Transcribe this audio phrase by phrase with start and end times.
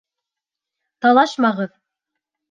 [1.05, 1.75] Талашмағыҙ!